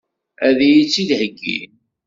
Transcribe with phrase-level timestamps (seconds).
[0.47, 1.73] Ad iyi-tt-id-heggin?